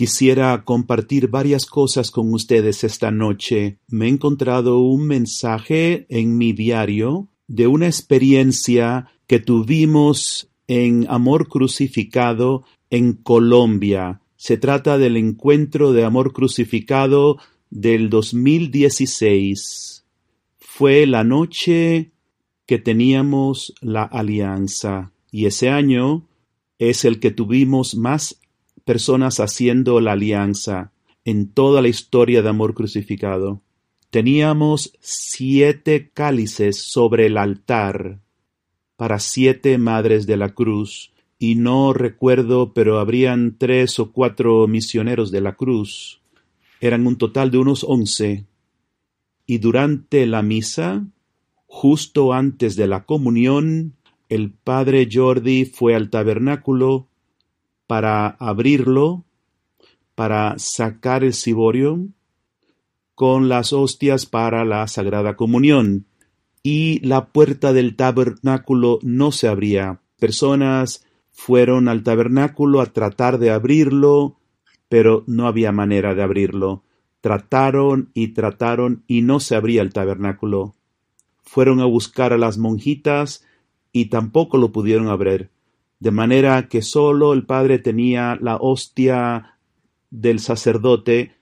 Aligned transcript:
Quisiera 0.00 0.64
compartir 0.64 1.28
varias 1.28 1.66
cosas 1.66 2.10
con 2.10 2.32
ustedes 2.32 2.84
esta 2.84 3.10
noche. 3.10 3.80
Me 3.86 4.06
he 4.06 4.08
encontrado 4.08 4.78
un 4.78 5.06
mensaje 5.06 6.06
en 6.08 6.38
mi 6.38 6.54
diario 6.54 7.28
de 7.48 7.66
una 7.66 7.84
experiencia 7.84 9.08
que 9.26 9.40
tuvimos 9.40 10.48
en 10.68 11.04
Amor 11.10 11.48
Crucificado 11.48 12.64
en 12.88 13.12
Colombia. 13.12 14.22
Se 14.36 14.56
trata 14.56 14.96
del 14.96 15.18
encuentro 15.18 15.92
de 15.92 16.02
Amor 16.02 16.32
Crucificado 16.32 17.36
del 17.68 18.08
2016. 18.08 20.06
Fue 20.56 21.04
la 21.04 21.24
noche 21.24 22.12
que 22.64 22.78
teníamos 22.78 23.74
la 23.82 24.04
alianza 24.04 25.12
y 25.30 25.44
ese 25.44 25.68
año 25.68 26.26
es 26.78 27.04
el 27.04 27.20
que 27.20 27.30
tuvimos 27.30 27.94
más 27.94 28.39
personas 28.80 29.40
haciendo 29.40 30.00
la 30.00 30.12
alianza 30.12 30.92
en 31.24 31.48
toda 31.48 31.82
la 31.82 31.88
historia 31.88 32.42
de 32.42 32.48
amor 32.48 32.74
crucificado. 32.74 33.62
Teníamos 34.10 34.92
siete 35.00 36.10
cálices 36.12 36.82
sobre 36.82 37.26
el 37.26 37.36
altar 37.36 38.20
para 38.96 39.18
siete 39.18 39.78
madres 39.78 40.26
de 40.26 40.36
la 40.36 40.50
cruz, 40.50 41.12
y 41.38 41.54
no 41.54 41.94
recuerdo, 41.94 42.74
pero 42.74 42.98
habrían 42.98 43.56
tres 43.56 43.98
o 43.98 44.12
cuatro 44.12 44.68
misioneros 44.68 45.30
de 45.30 45.40
la 45.40 45.54
cruz. 45.54 46.20
Eran 46.80 47.06
un 47.06 47.16
total 47.16 47.50
de 47.50 47.58
unos 47.58 47.82
once. 47.82 48.44
Y 49.46 49.58
durante 49.58 50.26
la 50.26 50.42
misa, 50.42 51.06
justo 51.66 52.34
antes 52.34 52.76
de 52.76 52.86
la 52.88 53.04
comunión, 53.04 53.94
el 54.28 54.52
padre 54.52 55.08
Jordi 55.10 55.64
fue 55.64 55.94
al 55.94 56.10
tabernáculo 56.10 57.08
para 57.90 58.28
abrirlo, 58.38 59.24
para 60.14 60.54
sacar 60.60 61.24
el 61.24 61.34
ciborio 61.34 62.06
con 63.16 63.48
las 63.48 63.72
hostias 63.72 64.26
para 64.26 64.64
la 64.64 64.86
Sagrada 64.86 65.34
Comunión. 65.34 66.06
Y 66.62 67.04
la 67.04 67.32
puerta 67.32 67.72
del 67.72 67.96
tabernáculo 67.96 69.00
no 69.02 69.32
se 69.32 69.48
abría. 69.48 70.02
Personas 70.20 71.04
fueron 71.32 71.88
al 71.88 72.04
tabernáculo 72.04 72.80
a 72.80 72.86
tratar 72.86 73.38
de 73.40 73.50
abrirlo, 73.50 74.38
pero 74.88 75.24
no 75.26 75.48
había 75.48 75.72
manera 75.72 76.14
de 76.14 76.22
abrirlo. 76.22 76.84
Trataron 77.20 78.10
y 78.14 78.28
trataron 78.28 79.02
y 79.08 79.22
no 79.22 79.40
se 79.40 79.56
abría 79.56 79.82
el 79.82 79.92
tabernáculo. 79.92 80.76
Fueron 81.42 81.80
a 81.80 81.86
buscar 81.86 82.32
a 82.32 82.38
las 82.38 82.56
monjitas 82.56 83.44
y 83.90 84.10
tampoco 84.10 84.58
lo 84.58 84.70
pudieron 84.70 85.08
abrir, 85.08 85.50
de 86.00 86.10
manera 86.10 86.68
que 86.68 86.82
sólo 86.82 87.32
el 87.32 87.44
padre 87.44 87.78
tenía 87.78 88.36
la 88.40 88.56
hostia 88.56 89.58
del 90.10 90.40
sacerdote 90.40 91.36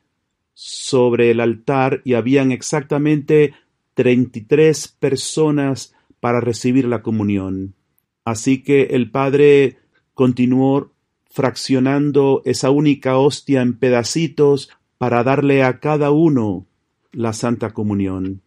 sobre 0.52 1.30
el 1.30 1.40
altar 1.40 2.02
y 2.04 2.14
habían 2.14 2.50
exactamente 2.50 3.54
treinta 3.94 4.40
y 4.40 4.42
tres 4.42 4.88
personas 4.88 5.94
para 6.20 6.40
recibir 6.40 6.86
la 6.86 7.02
comunión. 7.02 7.74
Así 8.24 8.62
que 8.62 8.82
el 8.90 9.10
padre 9.10 9.78
continuó 10.14 10.90
fraccionando 11.30 12.42
esa 12.44 12.70
única 12.70 13.16
hostia 13.16 13.62
en 13.62 13.78
pedacitos 13.78 14.70
para 14.98 15.22
darle 15.22 15.62
a 15.62 15.78
cada 15.78 16.10
uno 16.10 16.66
la 17.12 17.32
Santa 17.32 17.70
Comunión. 17.70 18.42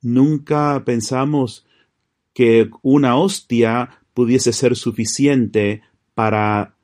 Nunca 0.00 0.82
pensamos 0.84 1.66
que 2.32 2.70
una 2.82 3.16
hostia 3.16 4.02
pudiese 4.16 4.54
ser 4.54 4.76
suficiente 4.76 5.82
para 6.14 6.74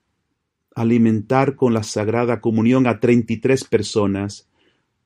alimentar 0.74 1.56
con 1.56 1.72
la 1.72 1.82
Sagrada 1.82 2.42
Comunión 2.42 2.86
a 2.86 3.00
treinta 3.00 3.32
y 3.32 3.38
tres 3.38 3.64
personas, 3.64 4.50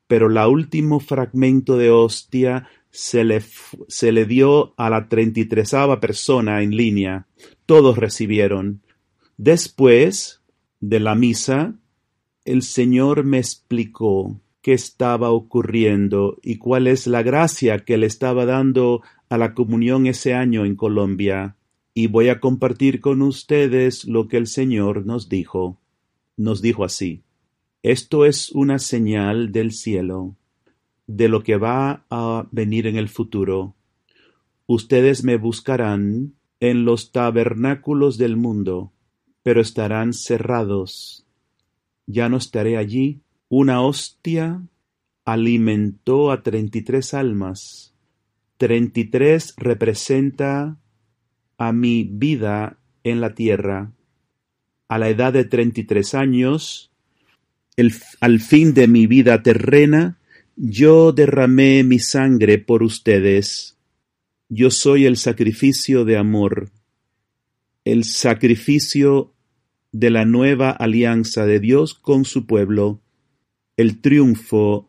pero 0.09 0.29
la 0.29 0.49
último 0.49 0.99
fragmento 0.99 1.79
de 1.79 1.93
hostia 1.93 2.69
se 2.91 3.23
le, 3.23 3.45
se 3.87 4.11
le 4.11 4.25
dio 4.25 4.75
a 4.77 4.91
la 4.91 5.09
treinta 5.09 5.39
y 5.39 5.45
tresava 5.45 6.00
persona 6.00 6.65
en 6.65 6.77
línea. 6.77 7.28
Todos 7.65 7.97
recibieron. 7.97 8.83
Después 9.37 10.43
de 10.81 10.99
la 10.99 11.15
misa, 11.15 11.75
el 12.45 12.62
Señor 12.62 13.23
me 13.23 13.39
explicó 13.39 14.41
qué 14.62 14.73
estaba 14.73 15.31
ocurriendo 15.31 16.39
y 16.43 16.59
cuál 16.59 16.89
es 16.89 17.06
la 17.06 17.23
gracia 17.23 17.84
que 17.84 17.97
le 17.97 18.06
estaba 18.06 18.47
dando 18.47 19.03
a 19.29 19.39
la 19.39 19.55
comunión 19.55 20.09
ese 20.09 20.34
año 20.34 20.65
en 20.65 20.75
Colombia 20.75 21.56
y 21.99 22.09
voy 22.09 22.29
a 22.29 22.41
compartir 22.41 23.01
con 23.01 23.23
ustedes 23.23 24.05
lo 24.05 24.29
que 24.29 24.37
el 24.37 24.49
Señor 24.49 25.07
nos 25.07 25.31
dijo. 25.31 25.81
Nos 26.37 26.61
dijo 26.61 26.84
así, 26.84 27.23
esto 27.83 28.27
es 28.27 28.51
una 28.53 28.79
señal 28.79 29.51
del 29.51 29.73
cielo, 29.73 30.37
de 31.06 31.31
lo 31.31 31.43
que 31.43 31.56
va 31.56 32.05
a 32.11 32.47
venir 32.53 32.87
en 32.87 32.97
el 32.97 33.09
futuro. 33.09 33.75
Ustedes 34.67 35.25
me 35.25 35.39
buscarán 35.39 36.35
en 36.61 36.85
los 36.85 37.12
tabernáculos 37.12 38.19
del 38.19 38.37
mundo, 38.37 38.93
pero 39.43 39.62
estarán 39.62 40.12
cerrados. 40.12 41.25
Ya 42.06 42.29
no 42.29 42.37
estaré 42.37 42.77
allí. 42.77 43.23
Una 43.49 43.81
hostia 43.81 44.61
alimentó 45.25 46.31
a 46.31 46.43
treinta 46.43 46.77
y 46.77 46.83
tres 46.83 47.15
almas 47.15 47.95
Treinta 48.59 49.01
y 49.01 49.05
tres 49.05 49.53
representa 49.59 50.79
a 51.59 51.72
mi 51.72 52.05
vida 52.05 52.78
en 53.05 53.21
la 53.21 53.34
tierra. 53.34 53.93
A 54.89 54.99
la 54.99 55.09
edad 55.09 55.33
de 55.33 55.44
treinta 55.44 55.81
y 55.81 55.84
tres 55.84 56.15
años, 56.15 56.91
al 58.21 58.41
fin 58.41 58.75
de 58.75 58.89
mi 58.89 59.06
vida 59.06 59.43
terrena, 59.43 60.19
yo 60.56 61.12
derramé 61.12 61.84
mi 61.84 61.99
sangre 61.99 62.59
por 62.59 62.83
ustedes. 62.83 63.77
Yo 64.49 64.71
soy 64.71 65.06
el 65.06 65.17
sacrificio 65.17 66.05
de 66.05 66.17
amor, 66.17 66.71
el 67.84 68.05
sacrificio 68.05 69.34
de 69.93 70.11
la 70.11 70.25
nueva 70.25 70.71
alianza 70.71 71.47
de 71.47 71.61
Dios 71.61 71.94
con 71.94 72.25
su 72.25 72.47
pueblo, 72.47 73.00
el 73.77 74.00
triunfo 74.00 74.88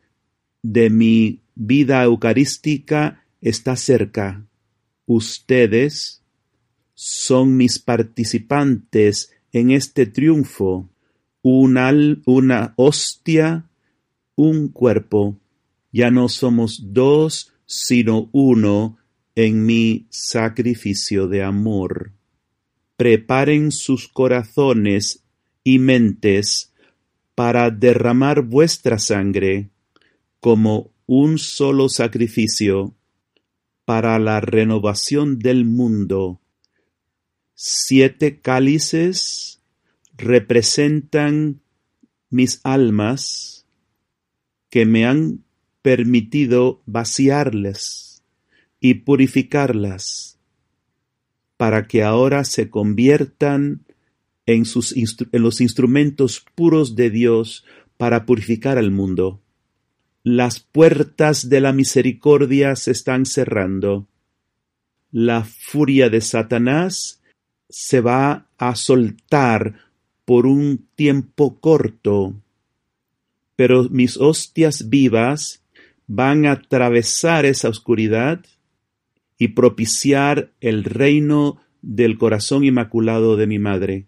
de 0.61 0.89
mi 0.89 1.41
vida 1.55 2.03
eucarística 2.03 3.23
está 3.41 3.75
cerca. 3.75 4.45
Ustedes 5.05 6.23
son 6.99 7.55
mis 7.57 7.77
participantes 7.77 9.31
en 9.51 9.69
este 9.69 10.07
triunfo. 10.07 10.89
Una, 11.43 11.93
una 12.25 12.73
hostia, 12.75 13.69
un 14.35 14.69
cuerpo. 14.69 15.37
Ya 15.91 16.09
no 16.09 16.27
somos 16.27 16.81
dos, 16.91 17.53
sino 17.67 18.29
uno 18.31 18.97
en 19.35 19.63
mi 19.63 20.07
sacrificio 20.09 21.27
de 21.27 21.43
amor. 21.43 22.13
Preparen 22.95 23.71
sus 23.71 24.07
corazones 24.07 25.23
y 25.63 25.77
mentes 25.77 26.73
para 27.35 27.69
derramar 27.69 28.41
vuestra 28.41 28.97
sangre 28.97 29.69
como 30.39 30.89
un 31.05 31.37
solo 31.37 31.89
sacrificio 31.89 32.95
para 33.85 34.17
la 34.17 34.41
renovación 34.41 35.37
del 35.37 35.63
mundo. 35.63 36.41
Siete 37.59 38.39
cálices 38.39 39.63
representan 40.15 41.59
mis 42.29 42.61
almas 42.63 43.65
que 44.69 44.85
me 44.85 45.07
han 45.07 45.43
permitido 45.81 46.83
vaciarles 46.85 48.21
y 48.79 48.93
purificarlas 48.93 50.37
para 51.57 51.87
que 51.87 52.03
ahora 52.03 52.43
se 52.43 52.69
conviertan 52.69 53.87
en, 54.45 54.63
sus 54.63 54.95
en 54.95 55.41
los 55.41 55.59
instrumentos 55.59 56.45
puros 56.53 56.95
de 56.95 57.09
Dios 57.09 57.65
para 57.97 58.27
purificar 58.27 58.77
al 58.77 58.91
mundo. 58.91 59.41
Las 60.21 60.59
puertas 60.59 61.49
de 61.49 61.59
la 61.61 61.73
misericordia 61.73 62.75
se 62.75 62.91
están 62.91 63.25
cerrando. 63.25 64.07
La 65.09 65.43
furia 65.43 66.11
de 66.11 66.21
Satanás 66.21 67.23
se 67.69 68.01
va 68.01 68.47
a 68.57 68.75
soltar 68.75 69.75
por 70.25 70.45
un 70.45 70.87
tiempo 70.95 71.59
corto, 71.59 72.33
pero 73.55 73.83
mis 73.89 74.17
hostias 74.17 74.89
vivas 74.89 75.63
van 76.05 76.45
a 76.45 76.51
atravesar 76.53 77.45
esa 77.45 77.69
oscuridad 77.69 78.45
y 79.37 79.49
propiciar 79.49 80.51
el 80.61 80.83
reino 80.83 81.61
del 81.81 82.17
corazón 82.17 82.63
inmaculado 82.63 83.35
de 83.37 83.47
mi 83.47 83.59
madre. 83.59 84.05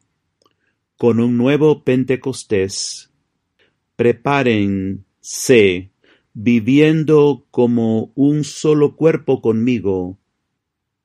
Con 0.97 1.19
un 1.19 1.37
nuevo 1.37 1.83
Pentecostés, 1.83 3.11
prepárense 3.95 5.91
viviendo 6.33 7.45
como 7.51 8.11
un 8.15 8.43
solo 8.43 8.95
cuerpo 8.95 9.41
conmigo, 9.41 10.17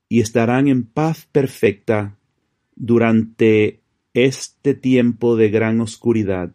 y 0.09 0.21
estarán 0.21 0.69
en 0.69 0.85
paz 0.85 1.27
perfecta 1.33 2.19
durante 2.77 3.81
este 4.15 4.75
tiempo 4.75 5.37
de 5.37 5.51
gran 5.51 5.81
oscuridad. 5.81 6.55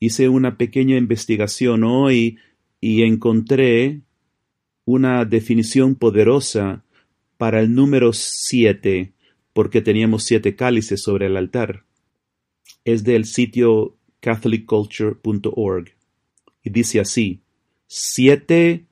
hice 0.00 0.28
una 0.28 0.58
pequeña 0.58 0.96
investigación 0.96 1.82
hoy 1.84 2.38
y 2.80 3.02
encontré 3.02 4.02
una 4.84 5.24
definición 5.24 5.94
poderosa 5.94 6.84
para 7.38 7.60
el 7.60 7.74
número 7.74 8.12
siete, 8.12 9.14
porque 9.54 9.80
teníamos 9.80 10.24
siete 10.24 10.56
cálices 10.56 11.02
sobre 11.02 11.26
el 11.26 11.36
altar. 11.36 11.84
Es 12.84 13.02
del 13.04 13.24
sitio 13.24 13.96
catholicculture.org 14.20 15.92
y 16.62 16.70
dice 16.70 17.00
así, 17.00 17.40
siete 17.86 18.86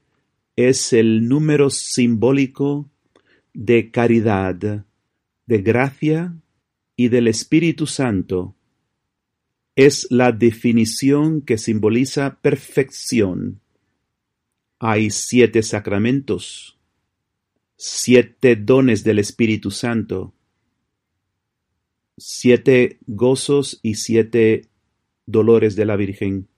es 0.57 0.93
el 0.93 1.29
número 1.29 1.71
simbólico 1.71 2.89
de 3.55 3.91
caridad, 3.91 4.85
de 5.53 5.61
gracia 5.61 6.35
y 6.97 7.09
del 7.09 7.29
Espíritu 7.29 7.87
Santo. 7.87 8.57
Es 9.77 10.07
la 10.09 10.33
definición 10.33 11.43
que 11.43 11.59
simboliza 11.59 12.39
perfección. 12.41 13.61
Hay 14.79 15.11
siete 15.11 15.63
sacramentos, 15.63 16.79
siete 17.77 18.57
dones 18.57 19.05
del 19.05 19.19
Espíritu 19.19 19.71
Santo, 19.71 20.33
siete 22.17 22.99
gozos 23.07 23.79
y 23.83 23.97
siete 23.97 24.71
dolores 25.27 25.77
de 25.77 25.85
la 25.85 25.97
Virgen, 25.97 26.49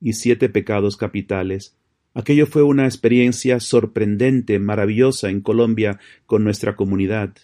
y 0.00 0.14
siete 0.14 0.48
pecados 0.48 0.96
capitales. 0.96 1.76
Aquello 2.14 2.46
fue 2.46 2.62
una 2.62 2.86
experiencia 2.86 3.60
sorprendente, 3.60 4.58
maravillosa 4.58 5.28
en 5.28 5.42
Colombia 5.42 6.00
con 6.24 6.44
nuestra 6.44 6.76
comunidad. 6.76 7.36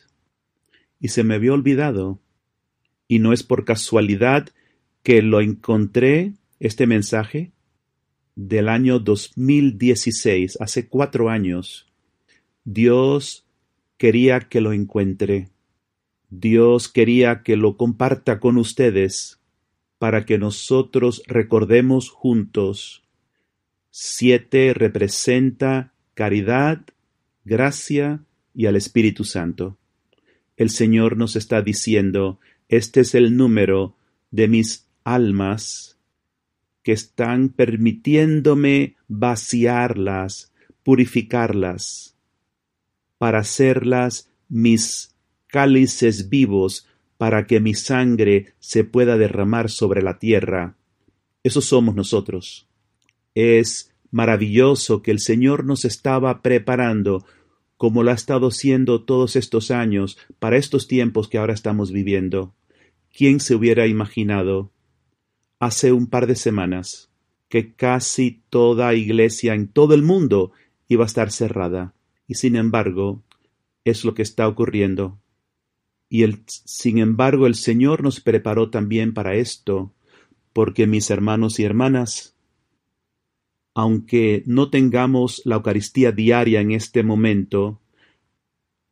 Y 1.00 1.08
se 1.08 1.24
me 1.24 1.34
había 1.34 1.52
olvidado. 1.52 2.20
Y 3.08 3.18
no 3.18 3.32
es 3.32 3.42
por 3.42 3.64
casualidad 3.64 4.50
que 5.02 5.22
lo 5.22 5.40
encontré, 5.40 6.34
este 6.60 6.86
mensaje, 6.86 7.52
del 8.36 8.68
año 8.68 8.98
2016, 8.98 10.58
hace 10.60 10.88
cuatro 10.88 11.30
años. 11.30 11.88
Dios 12.64 13.46
quería 13.96 14.40
que 14.40 14.60
lo 14.60 14.72
encuentre. 14.72 15.48
Dios 16.28 16.88
quería 16.88 17.42
que 17.42 17.56
lo 17.56 17.76
comparta 17.76 18.38
con 18.38 18.58
ustedes 18.58 19.40
para 19.98 20.24
que 20.24 20.38
nosotros 20.38 21.22
recordemos 21.26 22.10
juntos 22.10 23.02
Siete 23.92 24.72
representa 24.72 25.92
caridad, 26.14 26.80
gracia 27.44 28.22
y 28.54 28.66
al 28.66 28.76
Espíritu 28.76 29.24
Santo. 29.24 29.78
El 30.60 30.68
Señor 30.68 31.16
nos 31.16 31.36
está 31.36 31.62
diciendo, 31.62 32.38
este 32.68 33.00
es 33.00 33.14
el 33.14 33.34
número 33.34 33.96
de 34.30 34.46
mis 34.46 34.86
almas 35.04 35.96
que 36.82 36.92
están 36.92 37.48
permitiéndome 37.48 38.96
vaciarlas, 39.08 40.52
purificarlas, 40.82 42.14
para 43.16 43.38
hacerlas 43.38 44.28
mis 44.50 45.16
cálices 45.46 46.28
vivos, 46.28 46.86
para 47.16 47.46
que 47.46 47.58
mi 47.60 47.72
sangre 47.72 48.52
se 48.58 48.84
pueda 48.84 49.16
derramar 49.16 49.70
sobre 49.70 50.02
la 50.02 50.18
tierra. 50.18 50.76
Eso 51.42 51.62
somos 51.62 51.94
nosotros. 51.94 52.68
Es 53.34 53.94
maravilloso 54.10 55.00
que 55.00 55.10
el 55.10 55.20
Señor 55.20 55.64
nos 55.64 55.86
estaba 55.86 56.42
preparando, 56.42 57.24
como 57.80 58.02
lo 58.02 58.10
ha 58.10 58.14
estado 58.14 58.48
haciendo 58.48 59.04
todos 59.04 59.36
estos 59.36 59.70
años, 59.70 60.18
para 60.38 60.58
estos 60.58 60.86
tiempos 60.86 61.28
que 61.28 61.38
ahora 61.38 61.54
estamos 61.54 61.92
viviendo. 61.92 62.54
¿Quién 63.10 63.40
se 63.40 63.54
hubiera 63.54 63.86
imaginado 63.86 64.70
hace 65.60 65.90
un 65.90 66.06
par 66.06 66.26
de 66.26 66.36
semanas 66.36 67.08
que 67.48 67.72
casi 67.72 68.42
toda 68.50 68.92
iglesia 68.92 69.54
en 69.54 69.66
todo 69.66 69.94
el 69.94 70.02
mundo 70.02 70.52
iba 70.88 71.04
a 71.04 71.06
estar 71.06 71.32
cerrada? 71.32 71.94
Y 72.28 72.34
sin 72.34 72.54
embargo, 72.54 73.22
es 73.86 74.04
lo 74.04 74.12
que 74.12 74.20
está 74.20 74.46
ocurriendo. 74.46 75.18
Y 76.10 76.24
el, 76.24 76.42
sin 76.46 76.98
embargo, 76.98 77.46
el 77.46 77.54
Señor 77.54 78.02
nos 78.02 78.20
preparó 78.20 78.68
también 78.68 79.14
para 79.14 79.36
esto, 79.36 79.94
porque 80.52 80.86
mis 80.86 81.08
hermanos 81.08 81.58
y 81.58 81.64
hermanas, 81.64 82.36
aunque 83.74 84.42
no 84.46 84.70
tengamos 84.70 85.42
la 85.44 85.56
Eucaristía 85.56 86.12
diaria 86.12 86.60
en 86.60 86.72
este 86.72 87.02
momento, 87.02 87.80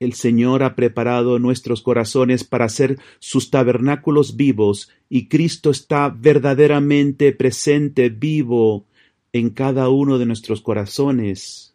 el 0.01 0.13
Señor 0.13 0.63
ha 0.63 0.77
preparado 0.77 1.41
nuestros 1.41 1.83
corazones 1.83 2.45
para 2.45 2.69
ser 2.69 3.01
sus 3.19 3.51
tabernáculos 3.51 4.37
vivos 4.37 4.91
y 5.09 5.27
Cristo 5.27 5.71
está 5.71 6.09
verdaderamente 6.09 7.33
presente, 7.33 8.09
vivo 8.09 8.87
en 9.33 9.51
cada 9.51 9.89
uno 9.89 10.19
de 10.19 10.27
nuestros 10.27 10.61
corazones. 10.61 11.75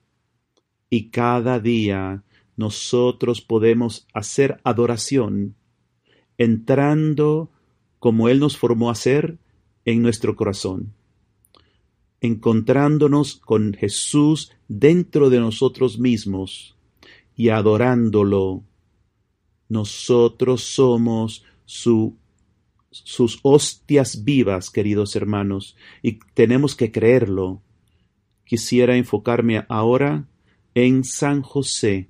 Y 0.89 1.09
cada 1.09 1.59
día 1.59 2.23
nosotros 2.55 3.41
podemos 3.41 4.07
hacer 4.13 4.61
adoración, 4.63 5.55
entrando 6.37 7.49
como 7.99 8.29
Él 8.29 8.39
nos 8.39 8.57
formó 8.57 8.89
hacer 8.89 9.37
en 9.83 10.01
nuestro 10.01 10.37
corazón 10.37 10.93
encontrándonos 12.23 13.35
con 13.35 13.73
Jesús 13.73 14.53
dentro 14.69 15.29
de 15.29 15.41
nosotros 15.41 15.99
mismos 15.99 16.73
y 17.35 17.49
adorándolo. 17.49 18.63
Nosotros 19.67 20.63
somos 20.63 21.43
su, 21.65 22.15
sus 22.91 23.39
hostias 23.43 24.23
vivas, 24.23 24.69
queridos 24.71 25.17
hermanos, 25.17 25.75
y 26.01 26.19
tenemos 26.33 26.77
que 26.77 26.93
creerlo. 26.93 27.61
Quisiera 28.45 28.95
enfocarme 28.95 29.65
ahora 29.67 30.25
en 30.75 31.03
San 31.03 31.41
José, 31.41 32.07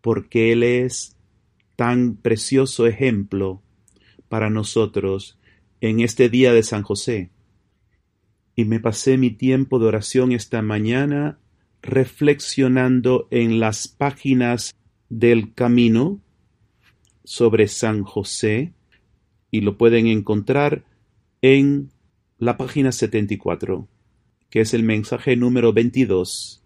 porque 0.00 0.50
Él 0.50 0.64
es 0.64 1.14
tan 1.76 2.16
precioso 2.16 2.84
ejemplo 2.88 3.62
para 4.28 4.50
nosotros 4.50 5.38
en 5.80 6.00
este 6.00 6.28
día 6.28 6.52
de 6.52 6.64
San 6.64 6.82
José 6.82 7.30
y 8.60 8.66
me 8.66 8.78
pasé 8.78 9.16
mi 9.16 9.30
tiempo 9.30 9.78
de 9.78 9.86
oración 9.86 10.32
esta 10.32 10.60
mañana 10.60 11.38
reflexionando 11.80 13.26
en 13.30 13.58
las 13.58 13.88
páginas 13.88 14.74
del 15.08 15.54
camino 15.54 16.20
sobre 17.24 17.68
San 17.68 18.04
José 18.04 18.74
y 19.50 19.62
lo 19.62 19.78
pueden 19.78 20.08
encontrar 20.08 20.84
en 21.40 21.90
la 22.36 22.58
página 22.58 22.92
74, 22.92 23.88
que 24.50 24.60
es 24.60 24.74
el 24.74 24.82
mensaje 24.82 25.36
número 25.36 25.72
22, 25.72 26.62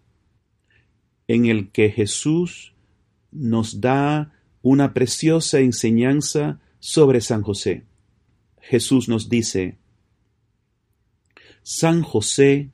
en 1.29 1.45
el 1.45 1.71
que 1.71 1.91
Jesús 1.91 2.73
nos 3.31 3.79
da 3.79 4.33
una 4.61 4.93
preciosa 4.93 5.61
enseñanza 5.61 6.59
sobre 6.79 7.21
San 7.21 7.41
José. 7.41 7.85
Jesús 8.59 9.07
nos 9.07 9.29
dice, 9.29 9.77
San 11.67 12.03
José 12.03 12.69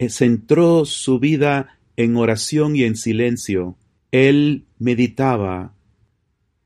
eh, 0.00 0.08
centró 0.08 0.84
su 0.84 1.20
vida 1.20 1.78
en 1.96 2.16
oración 2.16 2.74
y 2.74 2.82
en 2.82 2.96
silencio. 2.96 3.76
Él 4.10 4.64
meditaba 4.80 5.72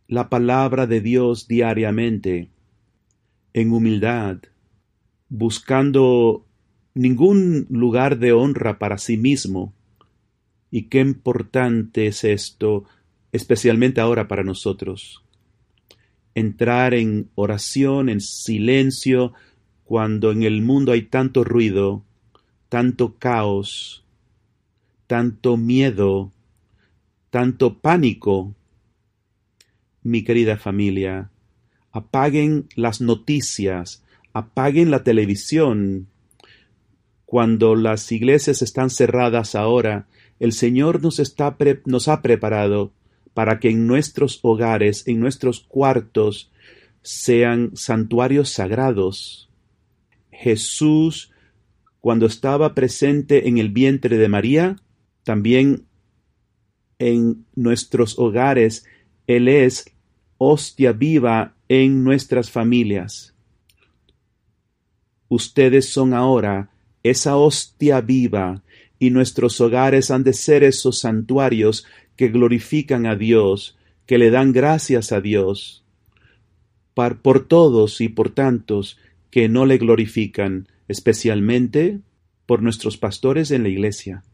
la 0.08 0.30
palabra 0.30 0.86
de 0.86 1.02
Dios 1.02 1.46
diariamente, 1.46 2.48
en 3.52 3.70
humildad, 3.70 4.38
buscando 5.28 6.46
ningún 6.94 7.66
lugar 7.68 8.18
de 8.18 8.32
honra 8.32 8.78
para 8.78 8.96
sí 8.96 9.18
mismo. 9.18 9.74
Y 10.70 10.84
qué 10.84 11.00
importante 11.00 12.06
es 12.06 12.24
esto, 12.24 12.84
especialmente 13.32 14.00
ahora 14.00 14.26
para 14.26 14.42
nosotros. 14.42 15.22
Entrar 16.34 16.94
en 16.94 17.28
oración, 17.34 18.08
en 18.08 18.22
silencio, 18.22 19.34
cuando 19.86 20.32
en 20.32 20.42
el 20.42 20.62
mundo 20.62 20.90
hay 20.90 21.02
tanto 21.02 21.44
ruido, 21.44 22.02
tanto 22.68 23.14
caos, 23.18 24.04
tanto 25.06 25.56
miedo, 25.56 26.32
tanto 27.30 27.78
pánico. 27.78 28.52
Mi 30.02 30.24
querida 30.24 30.56
familia, 30.56 31.30
apaguen 31.92 32.66
las 32.74 33.00
noticias, 33.00 34.02
apaguen 34.32 34.90
la 34.90 35.04
televisión. 35.04 36.08
Cuando 37.24 37.76
las 37.76 38.10
iglesias 38.10 38.62
están 38.62 38.90
cerradas 38.90 39.54
ahora, 39.54 40.08
el 40.40 40.52
Señor 40.52 41.00
nos, 41.00 41.20
está 41.20 41.56
nos 41.84 42.08
ha 42.08 42.22
preparado 42.22 42.92
para 43.34 43.60
que 43.60 43.70
en 43.70 43.86
nuestros 43.86 44.40
hogares, 44.42 45.06
en 45.06 45.20
nuestros 45.20 45.60
cuartos, 45.60 46.50
sean 47.02 47.70
santuarios 47.76 48.48
sagrados 48.50 49.45
Jesús, 50.38 51.32
cuando 52.00 52.26
estaba 52.26 52.74
presente 52.74 53.48
en 53.48 53.58
el 53.58 53.70
vientre 53.70 54.18
de 54.18 54.28
María, 54.28 54.76
también 55.24 55.86
en 56.98 57.44
nuestros 57.54 58.18
hogares, 58.18 58.84
Él 59.26 59.48
es 59.48 59.90
hostia 60.38 60.92
viva 60.92 61.54
en 61.68 62.04
nuestras 62.04 62.50
familias. 62.50 63.34
Ustedes 65.28 65.88
son 65.88 66.14
ahora 66.14 66.70
esa 67.02 67.36
hostia 67.36 68.00
viva, 68.00 68.62
y 68.98 69.10
nuestros 69.10 69.60
hogares 69.60 70.10
han 70.10 70.22
de 70.24 70.32
ser 70.32 70.64
esos 70.64 71.00
santuarios 71.00 71.84
que 72.16 72.28
glorifican 72.28 73.06
a 73.06 73.14
Dios, 73.14 73.76
que 74.06 74.18
le 74.18 74.30
dan 74.30 74.52
gracias 74.52 75.12
a 75.12 75.20
Dios, 75.20 75.84
por 76.94 77.46
todos 77.46 78.00
y 78.00 78.08
por 78.08 78.30
tantos 78.30 78.98
que 79.36 79.50
no 79.50 79.66
le 79.66 79.76
glorifican, 79.76 80.66
especialmente 80.88 82.00
por 82.46 82.62
nuestros 82.62 82.96
pastores 82.96 83.50
en 83.50 83.64
la 83.64 83.68
iglesia. 83.68 84.24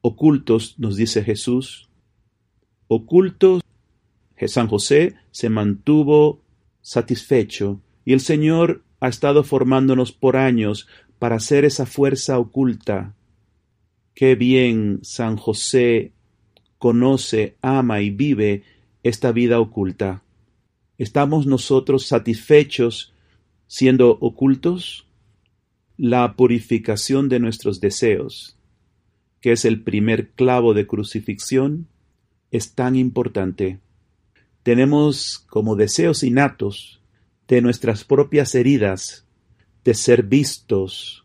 Ocultos, 0.00 0.76
nos 0.78 0.96
dice 0.96 1.22
Jesús, 1.22 1.90
ocultos, 2.86 3.60
San 4.46 4.66
José 4.66 5.16
se 5.30 5.50
mantuvo 5.50 6.40
satisfecho 6.80 7.82
y 8.06 8.14
el 8.14 8.20
Señor 8.20 8.82
ha 8.98 9.08
estado 9.08 9.44
formándonos 9.44 10.12
por 10.12 10.38
años 10.38 10.88
para 11.18 11.38
ser 11.38 11.66
esa 11.66 11.84
fuerza 11.84 12.38
oculta. 12.38 13.14
Qué 14.14 14.36
bien 14.36 15.00
San 15.02 15.36
José 15.36 16.12
conoce, 16.78 17.58
ama 17.60 18.00
y 18.00 18.08
vive 18.08 18.62
esta 19.02 19.32
vida 19.32 19.60
oculta. 19.60 20.22
¿Estamos 20.96 21.46
nosotros 21.46 22.06
satisfechos 22.06 23.12
siendo 23.68 24.18
ocultos? 24.20 25.06
La 25.96 26.34
purificación 26.34 27.28
de 27.28 27.38
nuestros 27.38 27.80
deseos, 27.80 28.58
que 29.40 29.52
es 29.52 29.64
el 29.64 29.82
primer 29.82 30.30
clavo 30.30 30.74
de 30.74 30.86
crucifixión, 30.86 31.86
es 32.50 32.74
tan 32.74 32.96
importante. 32.96 33.78
Tenemos 34.64 35.38
como 35.48 35.76
deseos 35.76 36.22
innatos 36.24 37.00
de 37.46 37.62
nuestras 37.62 38.04
propias 38.04 38.54
heridas, 38.54 39.26
de 39.84 39.94
ser 39.94 40.24
vistos, 40.24 41.24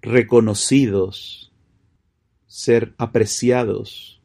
reconocidos, 0.00 1.52
ser 2.46 2.94
apreciados, 2.98 4.20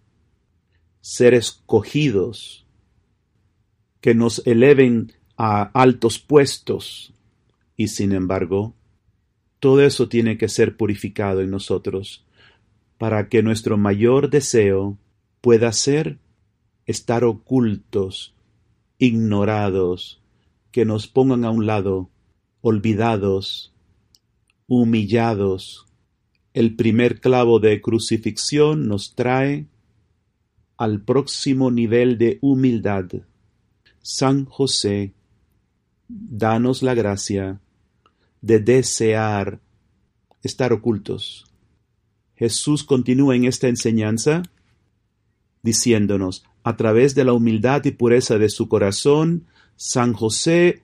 ser 1.01 1.33
escogidos, 1.33 2.65
que 4.01 4.15
nos 4.15 4.45
eleven 4.45 5.13
a 5.37 5.63
altos 5.73 6.19
puestos. 6.19 7.13
Y 7.77 7.89
sin 7.89 8.11
embargo, 8.11 8.73
todo 9.59 9.81
eso 9.81 10.09
tiene 10.09 10.37
que 10.37 10.49
ser 10.49 10.75
purificado 10.75 11.41
en 11.41 11.51
nosotros 11.51 12.25
para 12.97 13.29
que 13.29 13.43
nuestro 13.43 13.77
mayor 13.77 14.29
deseo 14.29 14.97
pueda 15.41 15.71
ser 15.71 16.17
estar 16.87 17.23
ocultos, 17.23 18.33
ignorados, 18.97 20.21
que 20.71 20.85
nos 20.85 21.07
pongan 21.07 21.45
a 21.45 21.51
un 21.51 21.67
lado, 21.67 22.09
olvidados, 22.61 23.73
humillados. 24.67 25.85
El 26.53 26.75
primer 26.75 27.19
clavo 27.19 27.59
de 27.59 27.81
crucifixión 27.81 28.87
nos 28.87 29.13
trae 29.13 29.67
al 30.77 31.01
próximo 31.01 31.69
nivel 31.69 32.17
de 32.17 32.39
humildad. 32.41 33.05
San 34.01 34.45
José, 34.45 35.13
danos 36.07 36.81
la 36.81 36.95
gracia 36.95 37.59
de 38.41 38.59
desear 38.59 39.59
estar 40.43 40.73
ocultos. 40.73 41.45
Jesús 42.35 42.83
continúa 42.83 43.35
en 43.35 43.45
esta 43.45 43.67
enseñanza 43.67 44.43
diciéndonos, 45.67 46.45
a 46.63 46.77
través 46.77 47.13
de 47.13 47.25
la 47.25 47.33
humildad 47.33 47.83
y 47.85 47.91
pureza 47.91 48.37
de 48.37 48.49
su 48.49 48.69
corazón, 48.69 49.47
San 49.75 50.13
José 50.13 50.81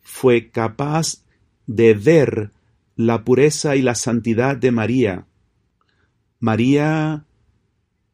fue 0.00 0.50
capaz 0.50 1.24
de 1.66 1.94
ver 1.94 2.50
la 2.96 3.24
pureza 3.24 3.76
y 3.76 3.82
la 3.82 3.94
santidad 3.94 4.56
de 4.56 4.72
María. 4.72 5.26
María 6.38 7.24